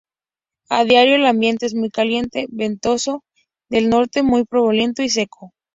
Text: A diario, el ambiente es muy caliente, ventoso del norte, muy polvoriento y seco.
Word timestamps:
A 0.69 0.83
diario, 0.83 1.13
el 1.15 1.27
ambiente 1.27 1.67
es 1.67 1.75
muy 1.75 1.91
caliente, 1.91 2.47
ventoso 2.49 3.23
del 3.69 3.87
norte, 3.87 4.23
muy 4.23 4.45
polvoriento 4.45 5.03
y 5.03 5.09
seco. 5.09 5.53